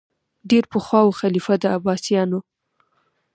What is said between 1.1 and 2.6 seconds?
خلیفه د عباسیانو